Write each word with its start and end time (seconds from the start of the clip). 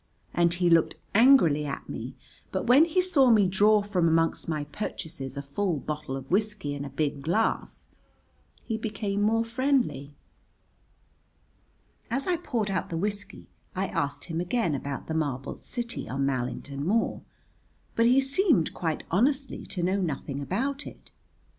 And 0.33 0.55
he 0.55 0.67
looked 0.67 0.95
angrily 1.13 1.63
at 1.67 1.87
me; 1.87 2.15
but 2.51 2.65
when 2.65 2.85
he 2.85 3.03
saw 3.03 3.29
me 3.29 3.47
draw 3.47 3.83
from 3.83 4.07
amongst 4.07 4.49
my 4.49 4.63
purchases 4.63 5.37
a 5.37 5.43
full 5.43 5.77
bottle 5.77 6.17
of 6.17 6.31
whiskey 6.31 6.73
and 6.73 6.83
a 6.83 6.89
big 6.89 7.21
glass 7.21 7.93
he 8.63 8.79
became 8.79 9.21
more 9.21 9.45
friendly. 9.45 10.15
As 12.09 12.25
I 12.25 12.37
poured 12.37 12.71
out 12.71 12.89
the 12.89 12.97
whiskey 12.97 13.47
I 13.75 13.85
asked 13.89 14.23
him 14.23 14.41
again 14.41 14.73
about 14.73 15.05
the 15.05 15.13
marble 15.13 15.57
city 15.57 16.09
on 16.09 16.25
Mallington 16.25 16.83
Moor 16.83 17.21
but 17.95 18.07
he 18.07 18.21
seemed 18.21 18.73
quite 18.73 19.03
honestly 19.11 19.67
to 19.67 19.83
know 19.83 20.01
nothing 20.01 20.41
about 20.41 20.87
it. 20.87 21.11